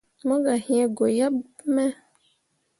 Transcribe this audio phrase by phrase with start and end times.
[0.27, 1.33] Mo gah yĩĩ goyaɓ
[1.73, 1.83] me.